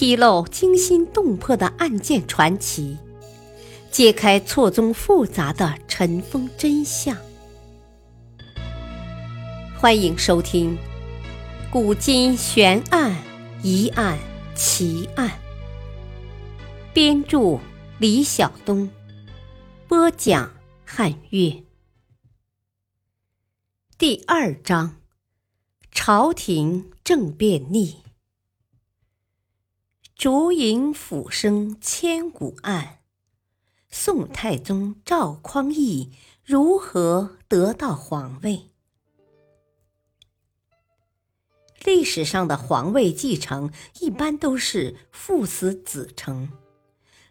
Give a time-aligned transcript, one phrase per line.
[0.00, 2.96] 披露惊心动魄的案件传奇，
[3.90, 7.16] 揭开错综复杂的尘封真相。
[9.76, 10.76] 欢迎收听
[11.72, 13.16] 《古今悬案、
[13.64, 14.16] 疑案、
[14.54, 15.28] 奇案》，
[16.94, 17.58] 编著
[17.98, 18.88] 李晓东，
[19.88, 20.52] 播讲
[20.84, 21.64] 汉月。
[23.98, 24.94] 第二章：
[25.90, 28.07] 朝廷政变逆。
[30.18, 32.98] 烛影斧声千古案，
[33.88, 36.10] 宋太宗赵匡胤
[36.44, 38.72] 如何得到皇位？
[41.84, 46.48] 历史上的皇位继承一般都是父死子承，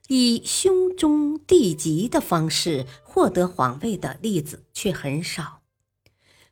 [0.07, 5.59] 以兄终弟及的方式获得皇位的例子却很少。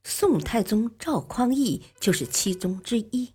[0.04, 3.35] 宋太宗赵匡胤就是其中之一。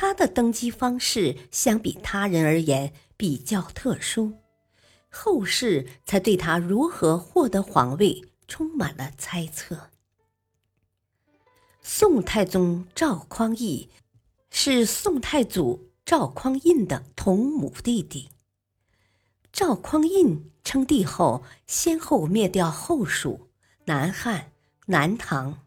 [0.00, 4.34] 他的登基方式相比他人而言比较特殊，
[5.08, 9.90] 后世才对他如何获得皇位充满了猜测。
[11.82, 13.88] 宋太宗赵匡胤
[14.50, 18.28] 是宋太祖赵匡胤的同母弟弟。
[19.52, 23.48] 赵匡胤称帝后，先后灭掉后蜀、
[23.86, 24.52] 南汉、
[24.86, 25.66] 南唐，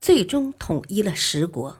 [0.00, 1.78] 最终统一了十国。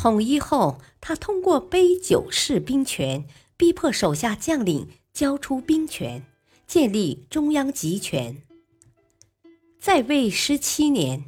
[0.00, 6.24] 统一后，他通过杯酒释兵权，逼迫手下将领交出兵权，
[6.68, 8.40] 建立中央集权。
[9.80, 11.24] 在位十七年，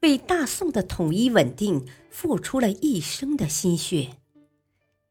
[0.00, 4.16] 为大宋的统一稳定付出了一生的心血。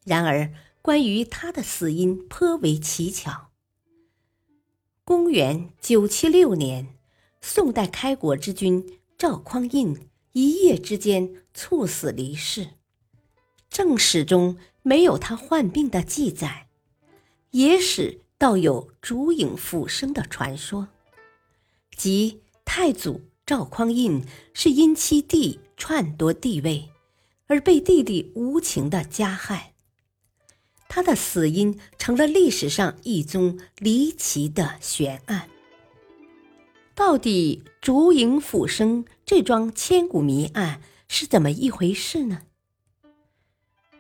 [0.03, 3.51] 然而，关于他的死因颇为蹊跷。
[5.05, 6.95] 公元九七六年，
[7.41, 12.69] 宋代开国之君赵匡胤一夜之间猝死离世。
[13.73, 16.67] 正史中没有他患病的记载，
[17.49, 20.89] 野史倒有烛影斧声的传说，
[21.97, 24.23] 即太祖赵匡胤
[24.53, 26.91] 是因其弟篡夺帝位，
[27.47, 29.73] 而被弟弟无情的加害。
[30.87, 35.49] 他的死因成了历史上一宗离奇的悬案。
[36.93, 42.43] 到底烛影斧声这桩千古谜案是怎么一回事呢？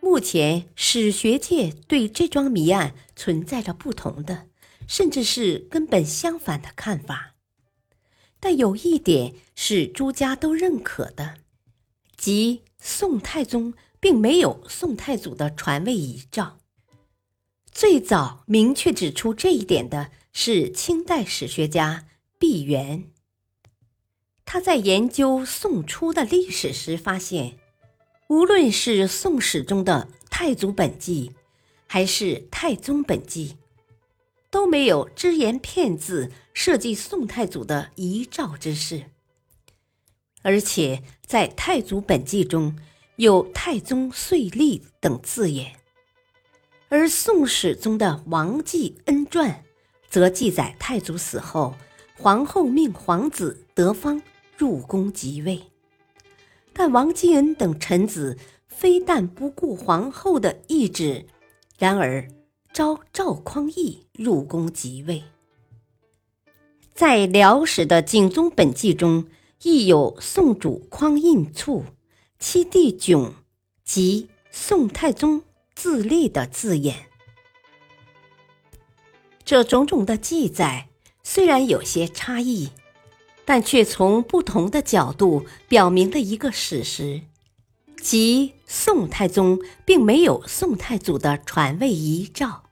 [0.03, 4.49] 目前史学界对这桩谜案存在着不同的，
[4.85, 7.35] 甚至是根本相反的看法。
[8.41, 11.35] 但有一点是诸家都认可的，
[12.17, 16.57] 即宋太宗并没有宋太祖的传位遗诏。
[17.71, 23.05] 最早明确指出这一点的是清代史学家毕沅。
[24.43, 27.57] 他在研究宋初的历史时发现。
[28.27, 31.29] 无论是《宋史》中的《太祖本纪》，
[31.85, 33.49] 还是《太宗本纪》，
[34.49, 39.03] 都没有只言片字设计宋太祖的遗诏之事。
[40.41, 42.75] 而且在《太祖本纪》中
[43.17, 45.73] 有“太宗岁历”等字眼，
[46.89, 49.49] 而《宋史》中的《王继恩传》
[50.09, 51.75] 则记载太祖死后，
[52.17, 54.21] 皇后命皇子德方
[54.57, 55.61] 入宫即位。
[56.73, 61.25] 但王继恩等臣子非但不顾皇后的意志，
[61.77, 62.27] 然而
[62.73, 65.23] 召赵匡胤入宫即位。
[66.93, 69.27] 在辽史的《景宗本纪》中，
[69.61, 71.85] 亦有宋主匡胤卒，
[72.39, 73.33] 其弟囧
[73.83, 75.43] 及宋太宗
[75.75, 77.05] 自立的字眼。
[79.45, 80.87] 这种种的记载
[81.23, 82.69] 虽然有些差异。
[83.45, 87.21] 但却从不同的角度表明了一个史实，
[88.01, 92.63] 即宋太宗并没有宋太祖的传位遗诏。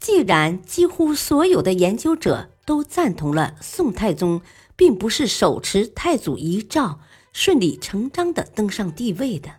[0.00, 4.42] 既然几乎所有的研究者都赞同了宋太宗
[4.74, 6.98] 并不是手持太祖遗诏
[7.32, 9.56] 顺理成章的登上帝位的，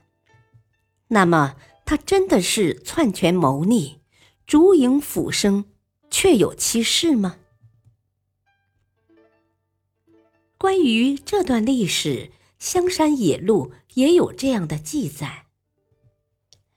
[1.08, 1.56] 那么
[1.86, 4.00] 他真的是篡权谋逆、
[4.46, 5.66] 烛影斧声，
[6.12, 7.38] 确有其事吗？
[10.64, 12.10] 关于这段历史，
[12.58, 15.48] 《香山野录》也有这样的记载：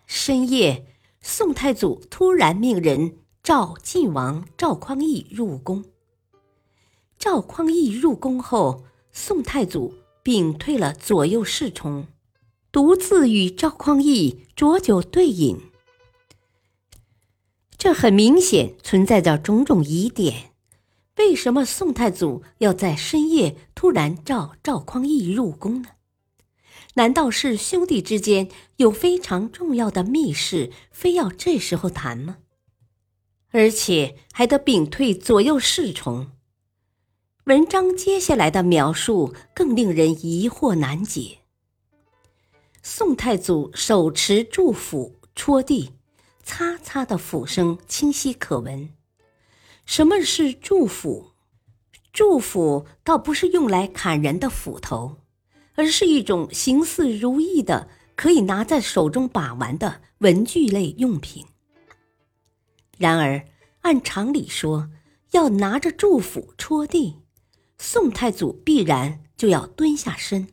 [0.06, 0.86] 深夜，
[1.20, 5.84] 宋太祖突然命人召晋王赵匡胤入宫。
[7.16, 9.94] 赵匡胤入宫后，宋太祖
[10.24, 12.08] 屏退了左右侍从，
[12.72, 15.60] 独自与赵匡胤酌酒对饮。
[17.78, 20.55] 这很明显存在着种种疑点。
[21.18, 25.88] 为什么宋太祖要在深夜突然召赵匡胤入宫呢？
[26.94, 32.38] 难道是兄弟之间有非常重要的密事，非要这时候谈吗？
[33.50, 36.32] 而且还得屏退左右侍从。
[37.44, 41.38] 文章接下来的描述更令人疑惑难解。
[42.82, 45.92] 宋太祖手持祝斧戳地，
[46.42, 48.95] 擦擦的斧声清晰可闻。
[49.86, 51.32] 什么是祝斧？
[52.12, 55.22] 祝斧倒不是用来砍人的斧头。
[55.78, 61.44] 而是一种形似如意的，可以拿在手中把玩的文具类用品。
[62.96, 63.46] 然而，
[63.82, 64.88] 按常理说，
[65.32, 67.16] 要拿着祝斧戳地，
[67.76, 70.48] 宋太祖必然就要蹲下身，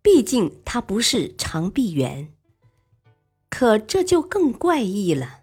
[0.00, 2.32] 毕竟他不是长臂猿。
[3.50, 5.41] 可这就更怪异了，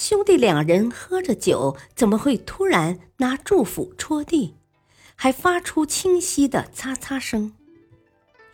[0.00, 4.56] 兄弟两人喝着酒，怎么会突然拿祝斧戳地，
[5.14, 7.52] 还发出清晰的擦擦声？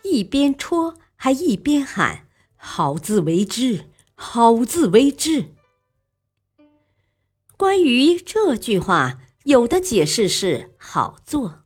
[0.03, 2.27] 一边戳还一边喊
[2.57, 5.55] “好自为之，好自为之”。
[7.55, 11.63] 关于这句话，有的解释是“好做”，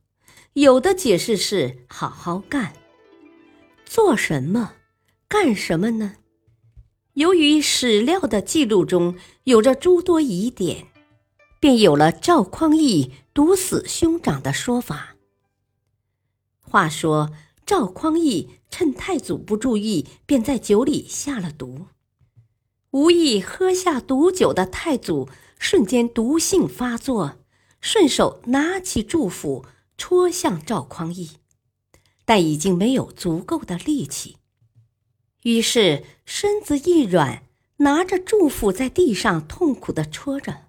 [0.53, 2.73] 有的解释是“好好干”。
[3.83, 4.73] 做什么？
[5.27, 6.17] 干什么呢？
[7.13, 10.87] 由于史料的记录中有着诸多疑点，
[11.59, 15.15] 便有了赵匡胤毒死兄长的说法。
[16.59, 17.31] 话说。
[17.63, 21.85] 赵匡胤趁太祖不注意，便在酒里下了毒。
[22.89, 27.37] 无意喝下毒酒的太祖瞬间毒性发作，
[27.79, 29.63] 顺手拿起祝斧
[29.97, 31.29] 戳向赵匡胤，
[32.25, 34.35] 但已经没有足够的力气，
[35.43, 37.43] 于是身子一软，
[37.77, 40.65] 拿着祝斧在地上痛苦的戳着，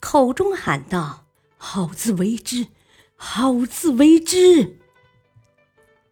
[0.00, 1.26] 口中喊道
[1.56, 2.66] ：“好自为之，
[3.16, 4.78] 好自为之。”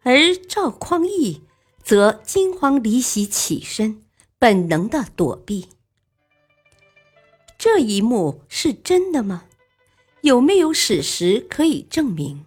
[0.03, 1.41] 而赵匡胤
[1.83, 4.03] 则惊慌离席，起身，
[4.39, 5.69] 本能的躲避。
[7.57, 9.45] 这一幕是真的吗？
[10.21, 12.45] 有没有史实可以证明？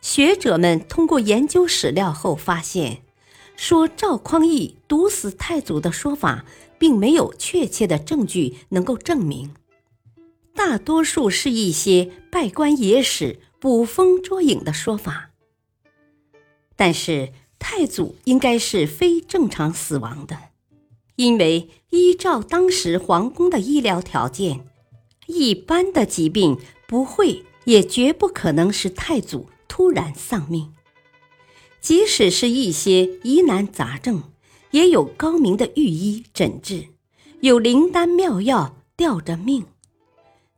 [0.00, 3.02] 学者们通过研究史料后发现，
[3.56, 6.44] 说赵匡胤毒死太祖的说法，
[6.78, 9.54] 并没有确切的证据能够证明，
[10.54, 15.30] 大多数是一些拜官野史、捕风捉影的说法。
[16.76, 20.36] 但是太祖应该是非正常死亡的，
[21.16, 24.68] 因为依照当时皇宫的医疗条件，
[25.26, 30.74] 一般的疾病不会也绝不可能使太祖突然丧命。
[31.80, 34.22] 即使是一些疑难杂症，
[34.72, 36.88] 也有高明的御医诊治，
[37.40, 39.66] 有灵丹妙药吊着命，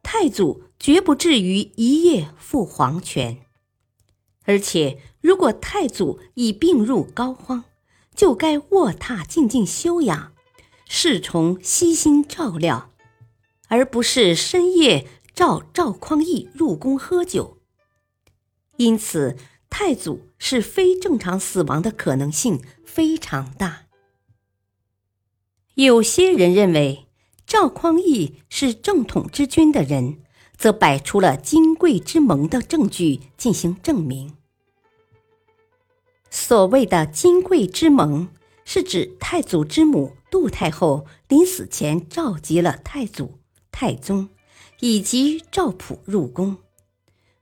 [0.03, 3.39] 太祖绝不至于一夜赴黄泉。
[4.45, 7.65] 而且，如果太祖已病入膏肓，
[8.15, 10.33] 就该卧榻静静休养，
[10.89, 12.91] 侍从悉心照料，
[13.69, 17.59] 而不是深夜召赵匡胤入宫喝酒。
[18.79, 19.37] 因此，
[19.71, 23.87] 太祖是非正常死亡的可能性非常大。
[25.75, 27.07] 有些人认为
[27.47, 30.19] 赵匡胤是正统之君的人，
[30.57, 34.35] 则摆出了金贵之盟的证据进行证明。
[36.31, 38.29] 所谓的金贵之盟，
[38.65, 43.39] 是指太祖之母杜太后临死前召集了太祖、
[43.71, 44.29] 太宗
[44.81, 46.59] 以及赵普入宫，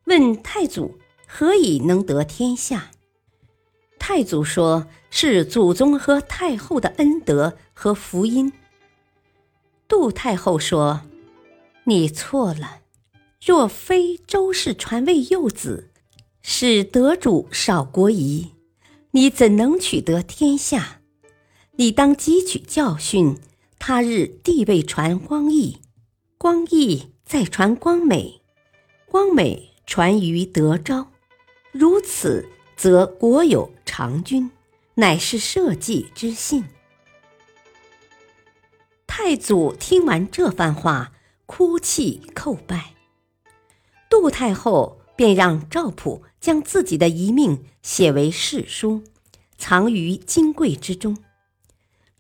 [0.05, 2.91] 问太祖何以能得天下。
[3.99, 8.53] 太祖说是祖宗和太后的恩德和福音。
[9.89, 11.03] 杜太后说
[11.85, 12.81] ：“你错了，
[13.45, 15.91] 若非周氏传位幼子，
[16.43, 18.53] 使得主少国疑。”
[19.13, 21.01] 你怎能取得天下？
[21.77, 23.39] 你当汲取教训，
[23.79, 25.79] 他日地位传光义，
[26.37, 28.43] 光义再传光美，
[29.07, 31.13] 光美传于德昭，
[31.79, 34.51] 如此则国有长君，
[34.95, 36.65] 乃是社稷之幸。
[39.07, 41.13] 太祖听完这番话，
[41.45, 42.95] 哭泣叩拜。
[44.09, 45.01] 杜太后。
[45.17, 49.03] 便让赵普将自己的遗命写为誓书，
[49.57, 51.17] 藏于金柜之中。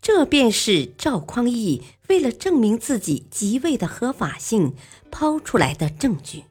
[0.00, 4.74] 这便是赵匡胤为了证明自己即位的合法性
[5.10, 6.44] 抛出来的证据。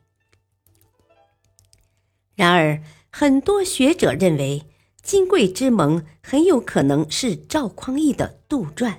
[2.36, 4.64] 然而，很多学者认为
[5.02, 8.98] 金贵之盟很有可能是赵匡胤的杜撰，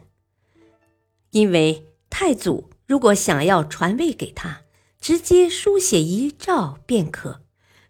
[1.30, 4.62] 因为太祖如果想要传位给他。
[4.98, 7.40] 直接书写遗诏便可，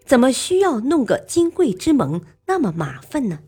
[0.04, 3.38] 怎么需要弄个金贵之盟那么麻烦呢？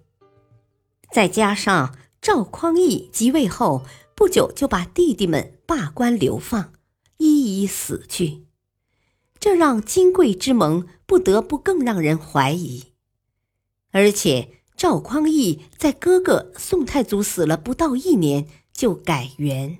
[1.13, 6.73] 再加上赵匡胤即位后不久就把弟弟们罢官流放，
[7.19, 8.47] 一一死去，
[9.41, 12.93] 这让金贵之盟不得不更让人怀疑。
[13.91, 19.79] 而且赵匡胤在哥哥宋太祖死了不到一年就改元，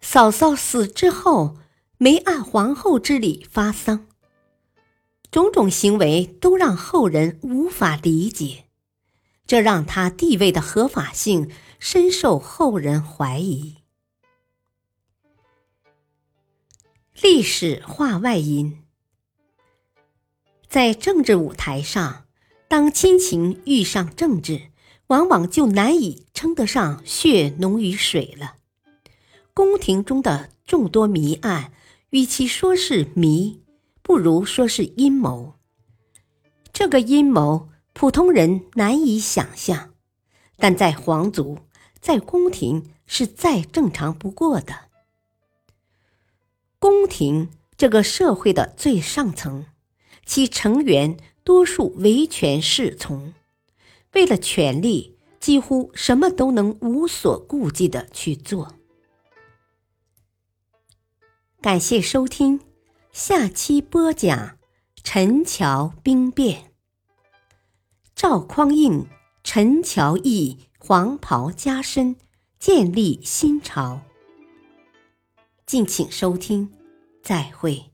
[0.00, 1.56] 嫂嫂死之后
[1.98, 4.06] 没按皇后之礼发丧，
[5.30, 8.64] 种种行为都让后人无法理解。
[9.46, 13.81] 这让他地位的合法性深受后人怀疑。
[17.20, 18.82] 历史话外音：
[20.68, 22.24] 在政治舞台上，
[22.68, 24.70] 当亲情遇上政治，
[25.08, 28.56] 往往就难以称得上血浓于水了。
[29.52, 31.72] 宫廷中的众多谜案，
[32.10, 33.62] 与其说是谜，
[34.02, 35.54] 不如说是阴谋。
[36.72, 37.68] 这个阴谋。
[37.94, 39.90] 普通人难以想象，
[40.56, 41.58] 但在皇族、
[42.00, 44.74] 在宫廷是再正常不过的。
[46.82, 49.66] 宫廷这个社会的最上层，
[50.26, 53.34] 其成员多数唯权是从，
[54.14, 58.74] 为了权力，几乎什么都能无所顾忌的去做。
[61.60, 62.58] 感谢收听，
[63.12, 64.58] 下期播讲
[65.04, 66.72] 陈桥兵变。
[68.16, 69.06] 赵匡胤、
[69.44, 72.16] 陈桥驿黄袍加身，
[72.58, 74.00] 建立新朝。
[75.72, 76.70] 敬请收听，
[77.22, 77.91] 再会。